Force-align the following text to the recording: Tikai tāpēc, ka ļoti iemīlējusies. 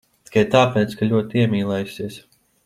Tikai 0.29 0.43
tāpēc, 0.55 0.95
ka 1.01 1.09
ļoti 1.11 1.43
iemīlējusies. 1.43 2.19